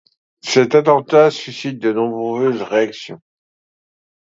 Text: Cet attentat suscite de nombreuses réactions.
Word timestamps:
Cet 0.41 0.73
attentat 0.73 1.29
suscite 1.29 1.77
de 1.77 1.93
nombreuses 1.93 2.63
réactions. 2.63 3.21